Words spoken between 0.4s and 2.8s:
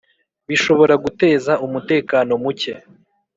bishobora guteza umutekano muke